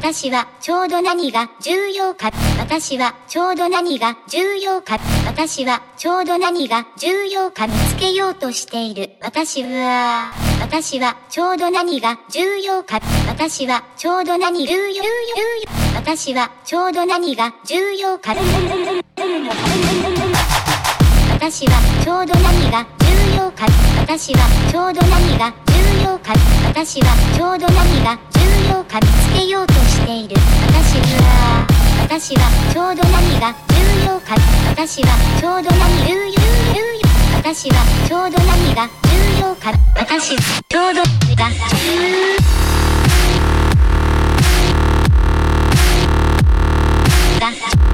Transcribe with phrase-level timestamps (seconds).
[0.00, 2.30] 私はちょうど何が重要か。
[2.60, 4.96] 私はちょうど何が重要か。
[5.26, 9.10] 私はちょうど何が重要か見つけようとしている。
[9.20, 13.00] 私は、私はちょうど何が重要か。
[13.26, 15.02] 私はちょうど何重要、
[15.96, 18.36] 私はちょうど何が重要か。
[21.32, 21.72] 私は
[22.04, 23.66] ちょうど何が重要か。
[24.00, 26.34] 私はちょうど何が重要か。
[26.68, 28.37] 私はちょうど何が重要か
[28.74, 30.36] を噛みつけようとしている。
[30.68, 31.66] 私は、
[32.02, 34.34] 私はちょうど何が重要か。
[34.70, 35.08] 私は
[35.40, 36.38] ちょうど何重要、
[37.36, 39.72] 私はちょうど何が重要か。
[39.96, 41.02] 私、ちょうど
[41.36, 42.12] が重
[47.82, 47.87] 要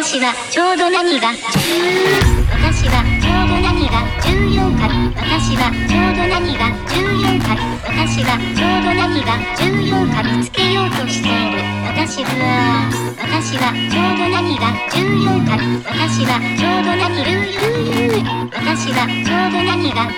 [0.00, 4.88] がはちょうど何が私はちょうど何が重要か。
[5.12, 7.52] 私はちょうど何が重要か。
[7.84, 10.24] 私はちょうど何が重要か。
[10.24, 11.60] 見つけようとしている。
[11.84, 12.88] 私は
[13.20, 15.60] 私はちょうど何が重要か。
[15.84, 18.24] 私はちょうど何重要
[18.56, 20.08] 私はちょうど何が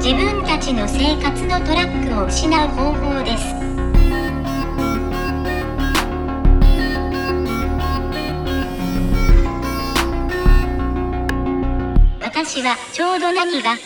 [0.00, 3.42] 自分たちの生活のトラックを失う方法です。
[12.22, 13.76] 私はちょうど何が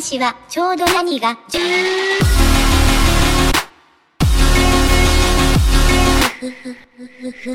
[0.00, 1.58] 私はちょうど何が10
[6.38, 7.52] ふふふふふ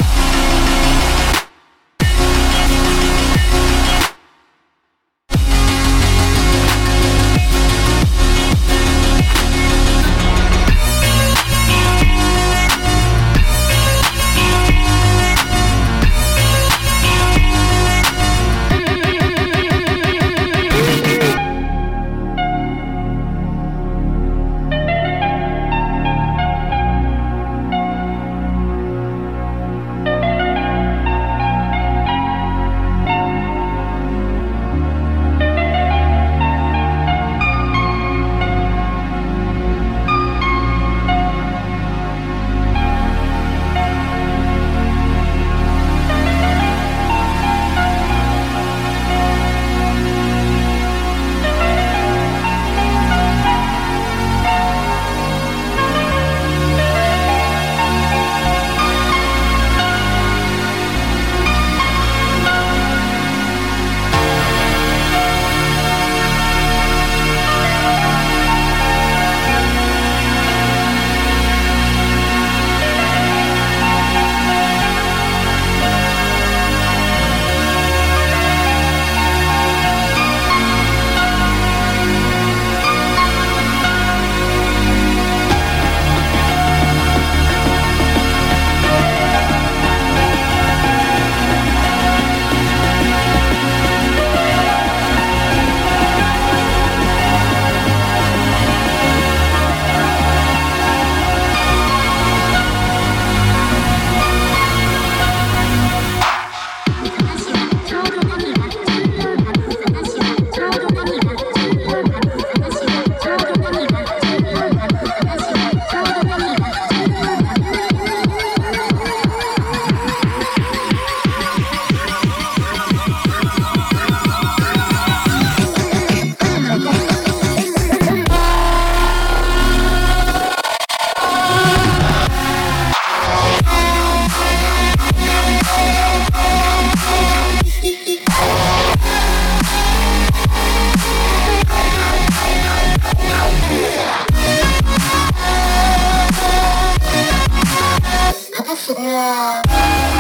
[148.74, 150.13] 不行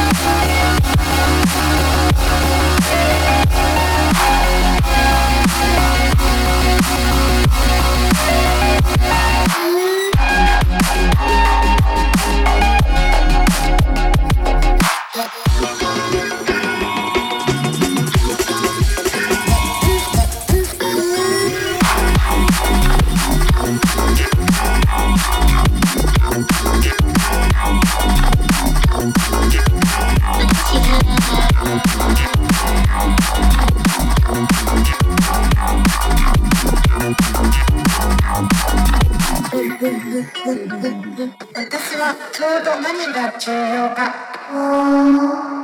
[39.83, 39.91] 私
[41.97, 45.62] はちょうど何が重要か。